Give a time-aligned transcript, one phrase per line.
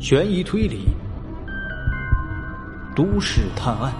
[0.00, 0.80] 悬疑推理、
[2.94, 3.94] 都市探案、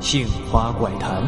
[0.00, 1.22] 杏花怪谈。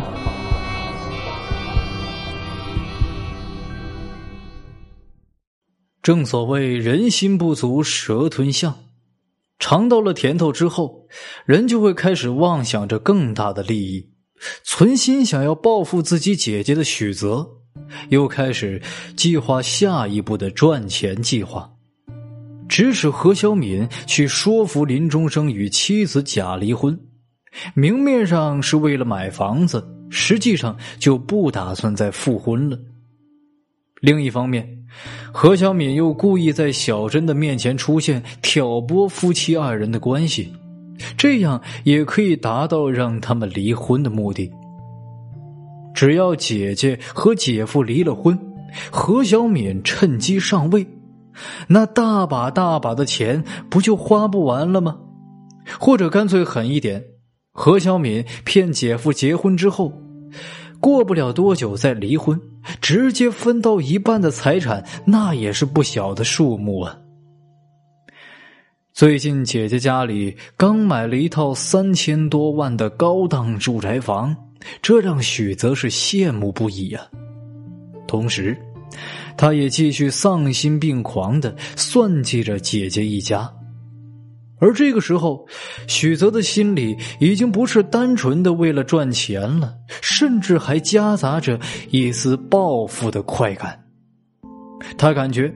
[6.02, 8.78] 正所谓人心不足蛇吞象，
[9.58, 11.06] 尝到了甜头之后，
[11.44, 14.10] 人就会开始妄想着更大的利益，
[14.64, 17.46] 存心想要报复自己姐姐的许泽，
[18.08, 18.82] 又开始
[19.14, 21.74] 计划下一步的赚钱计划。
[22.68, 26.98] 指使何小敏去说服林中生与妻子假离婚，
[27.74, 32.78] 明面上是为了买房子，实际上就不打算再复婚了。
[34.00, 34.68] 另一方面，
[35.32, 40.52] 何小敏又故意在小珍的面前出现，挑拨夫妻二人的关系，
[41.16, 44.48] 这样也可以达到让他们离婚的目的。
[45.94, 48.38] 只要姐姐和姐夫离了婚，
[48.90, 50.86] 何小敏趁机上位。
[51.68, 54.98] 那大把大把的钱不就花不完了吗？
[55.78, 57.04] 或者干脆狠一点，
[57.52, 59.92] 何小敏骗姐夫结婚之后，
[60.80, 62.40] 过不了多久再离婚，
[62.80, 66.96] 直接分到一半的财产，那也是不小的数目啊。
[68.94, 74.34] 最近姐姐家里刚买了一套三千多万的高档住宅房，
[74.80, 77.00] 这让许泽是羡慕不已呀。
[78.06, 78.56] 同时。
[79.38, 83.48] 他也继续丧心病狂的算计着姐姐一家，
[84.58, 85.46] 而这个时候，
[85.86, 89.72] 许泽的心里已经不是单纯的为了赚钱了，
[90.02, 91.58] 甚至还夹杂着
[91.90, 93.84] 一丝报复的快感。
[94.96, 95.54] 他感觉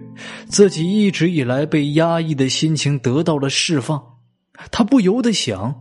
[0.48, 4.00] 自己一直以来被压抑的心情得到了释放，
[4.70, 5.74] 他不由得想，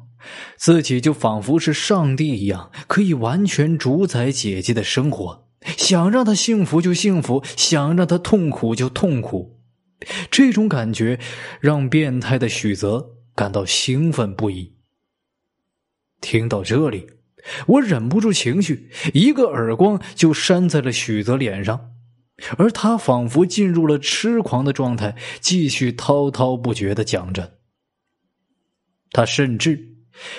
[0.58, 5.51] 自己就仿佛是上帝一样，可以完全主宰姐姐的生活。
[5.78, 9.60] 想让他幸福就幸福，想让他痛苦就痛苦，
[10.30, 11.20] 这种感觉
[11.60, 14.76] 让变态的许泽感到兴奋不已。
[16.20, 17.08] 听到这里，
[17.68, 21.92] 我忍不住情绪，一个耳光就扇在了许泽脸上，
[22.58, 27.58] 而他仿佛进入了痴狂的状态，继续滔滔不绝的讲着。
[29.12, 29.98] 他甚至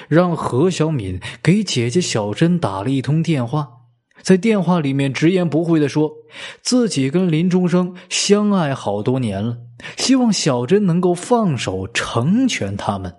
[0.09, 3.82] 让何小敏给姐姐小珍打了一通电话。
[4.21, 6.13] 在电话里面直言不讳的说，
[6.61, 9.59] 自己跟林中生相爱好多年了，
[9.97, 13.17] 希望小珍能够放手成全他们。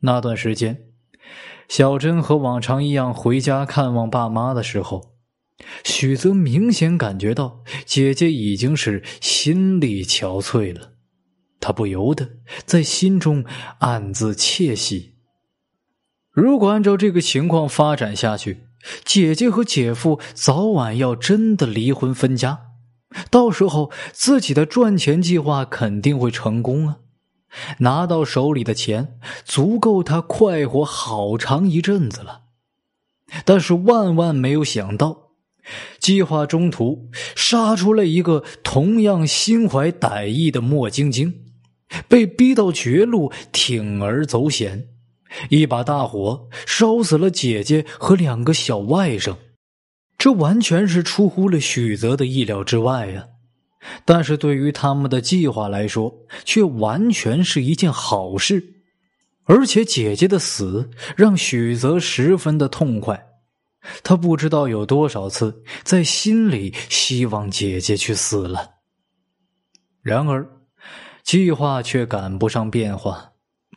[0.00, 0.82] 那段时间，
[1.68, 5.14] 小珍和往常一样回家看望爸妈的时候，
[5.84, 10.92] 许泽明显感觉到姐姐已经是心力憔悴了，
[11.58, 12.30] 他不由得
[12.64, 13.44] 在心中
[13.80, 15.16] 暗自窃喜。
[16.30, 18.66] 如果按照这个情况发展下去，
[19.04, 22.60] 姐姐和姐夫早晚要真的离婚分家，
[23.30, 26.96] 到时候自己的赚钱计划肯定会成功啊！
[27.78, 32.42] 拿到手里的钱足够他快活好长一阵子了。
[33.44, 35.30] 但是万万没有想到，
[35.98, 41.44] 计划中途杀出了一个同样心怀歹意的莫晶晶，
[42.08, 44.89] 被逼到绝路，铤而走险。
[45.48, 49.36] 一把大火烧死了姐姐和两个小外甥，
[50.18, 53.26] 这完全是出乎了许泽的意料之外呀！
[54.04, 56.14] 但是对于他们的计划来说，
[56.44, 58.74] 却完全是一件好事。
[59.44, 63.26] 而且姐姐的死让许泽十分的痛快，
[64.02, 68.70] 他不知道有多少次在心里希望姐姐去死了。
[70.02, 70.46] 然而，
[71.24, 73.29] 计划却赶不上变化。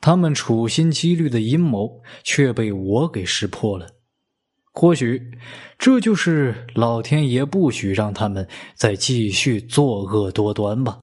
[0.06, 3.88] 他们处心积虑的阴谋却被我给识破了，
[4.74, 5.32] 或许
[5.80, 11.00] 这就是老天爷不许让他们再继续作恶多端吧。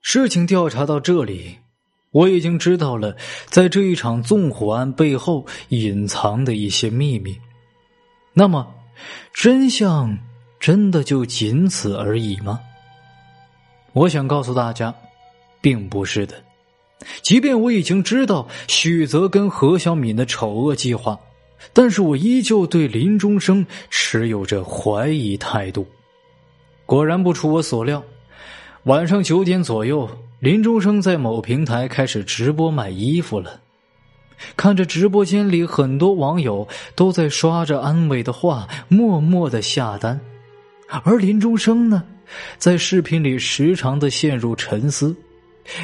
[0.00, 1.56] 事情调查到这里，
[2.12, 3.16] 我已经知道了
[3.46, 7.36] 在这一场纵火案背后隐藏的一些秘密。
[8.32, 8.72] 那么，
[9.34, 10.16] 真相
[10.60, 12.60] 真的就仅此而已吗？
[13.94, 14.94] 我想告诉大家，
[15.60, 16.40] 并不是的。
[17.22, 21.18] 即便我已经知道许泽跟何小敏的丑恶计划，
[21.72, 25.86] 但是我依旧对林中生持有着怀疑态度。
[26.86, 28.02] 果然不出我所料，
[28.84, 30.08] 晚上九点左右，
[30.40, 33.60] 林中生在某平台开始直播卖衣服了。
[34.56, 40.18] 看着直播间里很多网友都在刷着安慰的话，默默的下单，
[41.04, 42.02] 而林中生呢，
[42.56, 45.14] 在视频里时常的陷入沉思。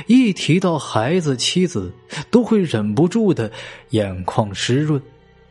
[0.06, 1.92] 一提到孩子、妻子，
[2.30, 3.50] 都会忍不住的
[3.90, 5.00] 眼眶湿润，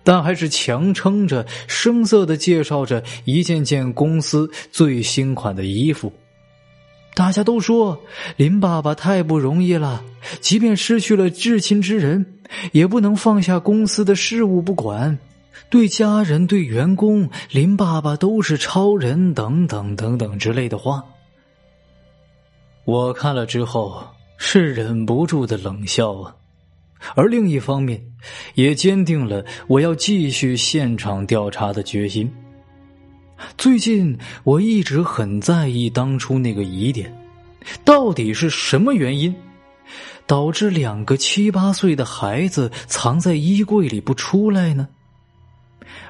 [0.03, 6.11] 但还是强撑着，声色的介绍着一件件公司最新款的衣服。
[7.13, 7.97] 大家都说
[8.35, 10.03] 林爸爸太不容易了，
[10.41, 12.39] 即便失去了至亲之人，
[12.73, 15.17] 也不能放下公司的事务不管。
[15.69, 21.03] 对家人、对员工，林爸爸都是超人，等等等等之类的话。
[22.83, 24.05] 我看了之后
[24.37, 26.35] 是忍不住的冷笑啊，
[27.15, 28.01] 而另一方面，
[28.55, 32.31] 也坚定了我要继续现场调查的决心。
[33.57, 37.13] 最近我一直很在意当初那个疑点，
[37.83, 39.35] 到底是什么原因，
[40.25, 44.87] 导致两个七八岁的孩子藏在衣柜里不出来呢？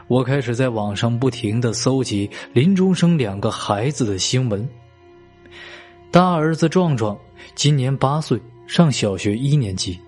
[0.07, 4.67] 我开始在网上不停的搜集林中生两个孩子的新闻。
[6.15, 7.19] 大儿子壮壮
[7.55, 9.99] 今年八岁，上小学一年级；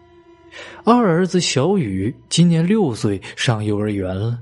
[0.85, 4.39] 二儿子小雨今年六岁，上幼儿园了。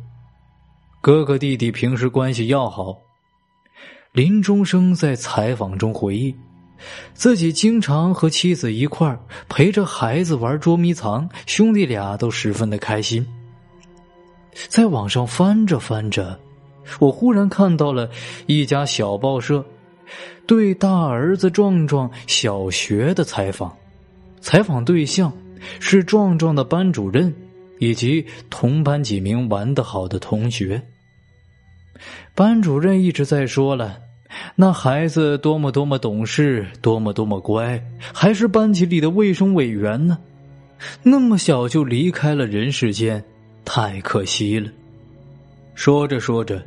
[1.01, 2.95] 哥哥弟弟平时关系要好。
[4.12, 6.35] 林中生在采访中回忆，
[7.15, 9.19] 自己经常和妻子一块儿
[9.50, 13.25] 陪着孩子玩捉迷藏，兄弟俩都十分的开心。
[14.53, 16.39] 在网上翻着翻着，
[17.00, 18.07] 我忽然看到了
[18.45, 19.65] 一家小报社
[20.46, 23.75] 对大儿子壮壮小学的采访，
[24.42, 25.31] 采访对象
[25.80, 27.34] 是壮壮的班主任
[27.80, 30.81] 以及同班几名玩得好的同学。
[32.34, 33.98] 班主任一直在说了，
[34.56, 37.81] 那孩子多么多么懂事，多么多么乖，
[38.13, 40.18] 还是班级里的卫生委员呢，
[41.01, 43.24] 那么小就离开了人世间。
[43.63, 44.69] 太可惜了。
[45.74, 46.63] 说着说着，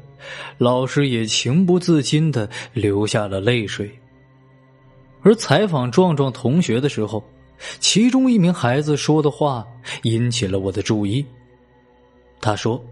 [0.57, 3.91] 老师也情不自禁的流下了泪水。
[5.23, 7.23] 而采访壮壮同学的时候，
[7.81, 9.67] 其中一名孩子说的话
[10.03, 11.27] 引起了我的注意。
[12.41, 12.83] 他说：“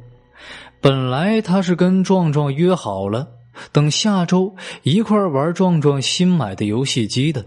[0.81, 3.29] 本来他是跟壮壮约好了，
[3.71, 7.45] 等下周一块玩壮壮新买的游戏机的，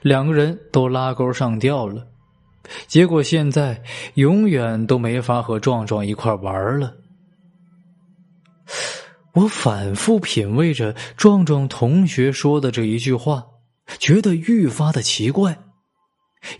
[0.00, 2.06] 两个人都拉钩上吊了。”
[2.86, 3.82] 结果现在
[4.14, 6.94] 永远都没法和壮壮一块玩了。
[9.34, 13.44] 我反复品味着壮壮同学说的这一句话，
[13.98, 15.58] 觉得愈发的奇怪。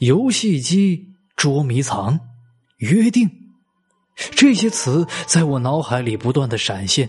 [0.01, 2.19] 游戏机、捉迷藏、
[2.79, 3.31] 约定，
[4.33, 7.09] 这些词在我脑海里不断的闪现。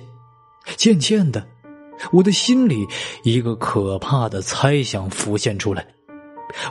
[0.75, 1.47] 渐渐的，
[2.11, 2.85] 我的心里
[3.23, 5.85] 一个可怕的猜想浮现出来。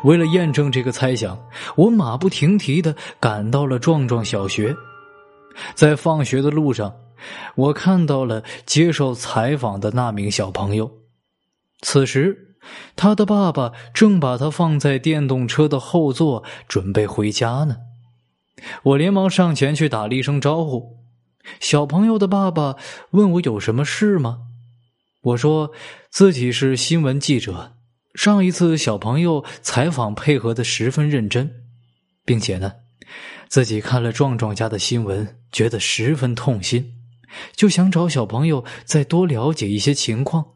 [0.05, 1.39] 为了验证这个猜想，
[1.77, 4.75] 我马不停蹄的赶到了壮壮小学。
[5.75, 6.93] 在放学的路上，
[7.55, 10.91] 我看到了接受采访的那名小朋友。
[11.83, 12.57] 此时，
[12.97, 17.77] 他的爸爸正把他放在电动车的后座，准备回家呢。
[18.83, 20.97] 我连忙上前去打了一声招呼。
[21.61, 22.77] 小朋友的爸爸
[23.11, 24.39] 问我有什么事吗？
[25.21, 25.73] 我说
[26.11, 27.77] 自己是新闻记者。
[28.15, 31.51] 上一次小朋友采访配合的十分认真，
[32.25, 32.73] 并且呢，
[33.49, 36.95] 自己看了壮壮家的新闻，觉得十分痛心，
[37.55, 40.53] 就想找小朋友再多了解一些情况。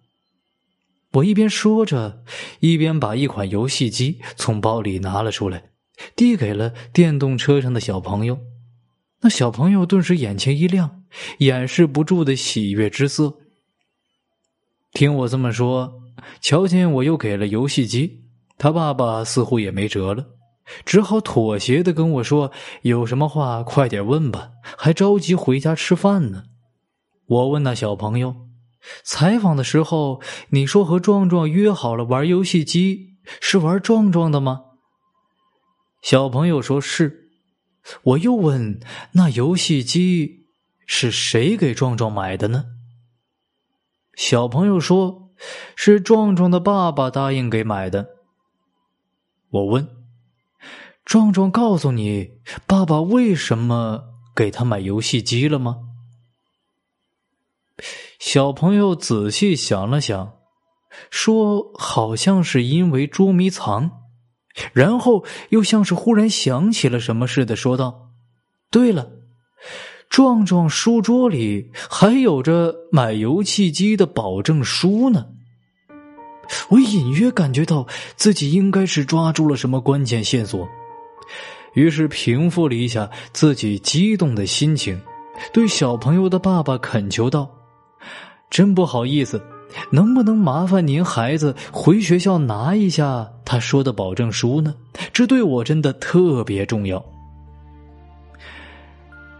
[1.13, 2.25] 我一边说着，
[2.61, 5.71] 一边把一款游戏机从包里拿了出来，
[6.15, 8.39] 递给了电动车上的小朋友。
[9.21, 11.03] 那小朋友顿时眼前一亮，
[11.39, 13.39] 掩饰不住的喜悦之色。
[14.93, 15.95] 听我这么说。
[16.41, 18.25] 瞧见我又给了游戏机，
[18.58, 20.27] 他爸爸似乎也没辙了，
[20.85, 22.51] 只好妥协的跟我说
[22.82, 26.43] ：“有什么话快点问吧，还着急回家吃饭呢。”
[27.29, 28.49] 我问那小朋友
[29.05, 30.20] ：“采访的时候，
[30.51, 34.63] 你说和壮壮约好了玩游戏机，是玩壮壮的吗？”
[36.03, 37.31] 小朋友说是。
[38.03, 38.81] 我又问
[39.13, 40.49] ：“那游戏机
[40.87, 42.65] 是谁给壮壮买的呢？”
[44.17, 45.27] 小朋友说。
[45.77, 48.08] 是壮壮的爸爸答应给买的。
[49.51, 49.89] 我问
[51.06, 54.03] ：“壮壮告诉你爸爸为什么
[54.35, 55.88] 给他买游戏机了吗？”
[58.19, 60.32] 小朋友仔细想了想，
[61.11, 63.91] 说：“好像是因为捉迷藏。”
[64.73, 68.11] 然后又像是忽然想起了什么似的，说道
[68.70, 69.11] ：“对了。”
[70.11, 75.27] 壮壮书桌里还有着买游戏机的保证书呢。
[76.70, 80.67] 我隐约感觉到自己应该是抓住了什么关键线索，
[81.75, 84.99] 于是平复了一下自己激动的心情，
[85.53, 87.49] 对小朋友的爸爸恳求道
[88.50, 89.40] ：“真不好意思，
[89.90, 94.74] 能不能麻烦您孩子回学校拿一下他说的保证书呢？
[95.12, 97.02] 这对我真的特别重要。”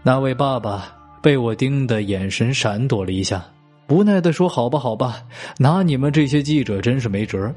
[0.01, 3.45] 那位爸爸被我盯的眼神闪躲了一下，
[3.89, 5.21] 无奈的说：“好吧，好吧，
[5.57, 7.53] 拿你们这些记者真是没辙。”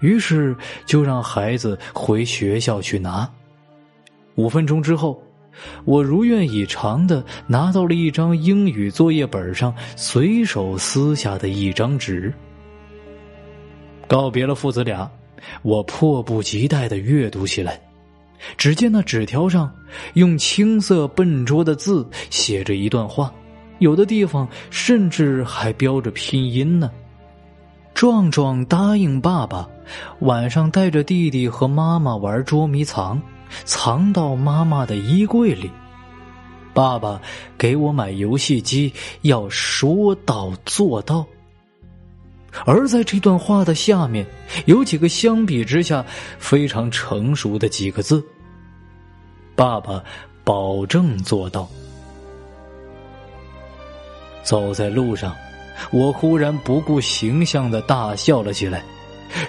[0.00, 0.56] 于是
[0.86, 3.30] 就让孩子回学校去拿。
[4.34, 5.22] 五分钟之后，
[5.84, 12.32] 我如愿以偿的拿到了一张英语作业本上随手撕下的一张纸。
[14.06, 15.10] 告别了父子俩，
[15.62, 17.80] 我迫不及待的阅读起来。
[18.58, 19.72] 只见那纸条上
[20.14, 23.32] 用青色笨拙的字写着一段话，
[23.78, 26.90] 有的地方甚至还标着拼音呢。
[27.94, 29.66] 壮壮答应爸爸，
[30.18, 33.22] 晚上带着弟弟和妈妈玩捉迷藏，
[33.64, 35.70] 藏到妈妈的衣柜里。
[36.72, 37.20] 爸爸
[37.56, 41.24] 给我买游戏机，要说到做到。
[42.66, 44.26] 而在这段话的下面，
[44.66, 46.04] 有几个相比之下
[46.38, 48.24] 非常成熟的几个字
[49.56, 50.02] ：“爸爸
[50.42, 51.68] 保证做到。”
[54.42, 55.34] 走在路上。
[55.90, 58.84] 我忽然不顾形象的大笑了起来，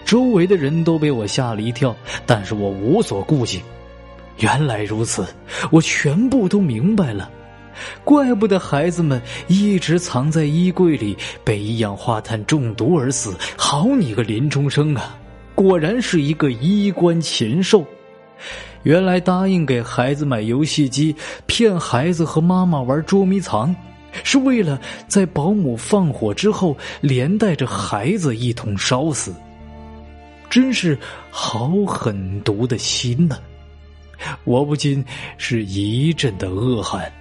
[0.03, 3.61] 周围的人都被我吓了一跳，但是我无所顾忌。
[4.39, 5.25] 原来如此，
[5.71, 7.29] 我全部都明白了，
[8.03, 13.35] 怪不得孩子们一直藏在衣柜里，被一氧化碳中毒而死。
[13.57, 15.17] 好你个林中生啊，
[15.55, 17.85] 果然是一个衣冠禽兽！
[18.83, 21.15] 原来答应给孩子买游戏机，
[21.45, 23.75] 骗孩子和妈妈玩捉迷藏。
[24.23, 29.33] 是为了在保姆放火之后，连带着孩子一同烧死，
[30.49, 30.97] 真是
[31.29, 33.37] 好狠毒的心呐！
[34.43, 35.03] 我不禁
[35.37, 37.11] 是一阵的恶寒。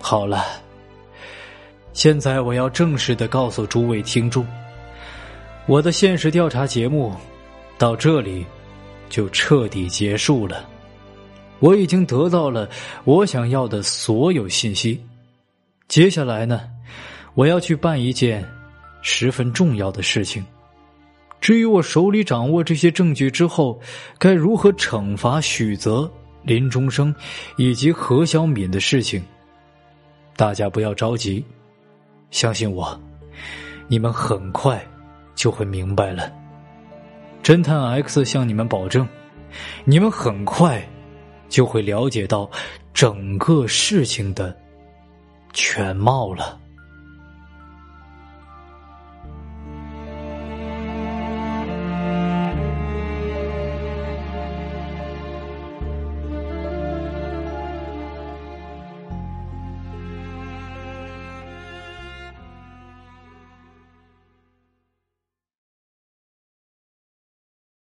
[0.00, 0.44] 好了，
[1.92, 4.46] 现在我要正式的告诉诸位听众，
[5.66, 7.14] 我的现实调查节目
[7.76, 8.44] 到这里
[9.08, 10.68] 就彻底结束了。
[11.58, 12.66] 我已经得到了
[13.04, 14.98] 我想要的所有信息，
[15.88, 16.62] 接下来呢，
[17.34, 18.42] 我要去办一件
[19.02, 20.42] 十分重要的事情。
[21.40, 23.80] 至于我手里掌握这些证据之后，
[24.18, 26.10] 该如何惩罚许泽、
[26.42, 27.14] 林中生
[27.56, 29.22] 以及何小敏的事情，
[30.36, 31.44] 大家不要着急，
[32.30, 33.00] 相信我，
[33.88, 34.84] 你们很快
[35.34, 36.32] 就会明白了。
[37.42, 39.08] 侦探 X 向你们保证，
[39.84, 40.86] 你们很快。
[41.50, 42.48] 就会了解到
[42.94, 44.56] 整个事情的
[45.52, 46.60] 全貌了。